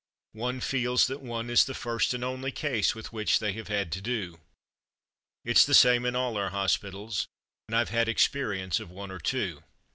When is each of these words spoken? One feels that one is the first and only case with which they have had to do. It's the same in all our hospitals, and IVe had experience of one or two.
One 0.33 0.61
feels 0.61 1.05
that 1.05 1.21
one 1.21 1.47
is 1.47 1.65
the 1.65 1.75
first 1.75 2.15
and 2.15 2.23
only 2.23 2.51
case 2.51 2.95
with 2.95 3.13
which 3.13 3.37
they 3.37 3.53
have 3.53 3.67
had 3.67 3.91
to 3.91 4.01
do. 4.01 4.39
It's 5.45 5.63
the 5.63 5.75
same 5.75 6.07
in 6.07 6.15
all 6.15 6.37
our 6.37 6.49
hospitals, 6.49 7.27
and 7.69 7.75
IVe 7.75 7.89
had 7.89 8.09
experience 8.09 8.79
of 8.79 8.89
one 8.89 9.11
or 9.11 9.19
two. 9.19 9.61